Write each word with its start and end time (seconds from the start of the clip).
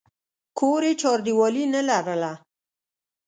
کور 0.57 0.81
یې 0.87 0.93
چاردیوالي 1.01 1.63
نه 1.75 1.81
لرله. 1.89 2.31